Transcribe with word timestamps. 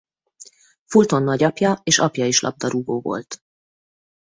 Fulton 0.85 1.23
nagyapja 1.23 1.79
és 1.83 1.99
apja 1.99 2.25
is 2.25 2.41
labdarúgó 2.41 3.01
volt. 3.01 3.39